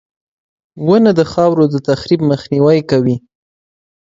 •ونه 0.87 1.11
د 1.19 1.21
خاورو 1.31 1.63
د 1.73 1.75
تخریب 1.87 2.21
مخنیوی 2.31 2.79
کوي. 2.89 3.15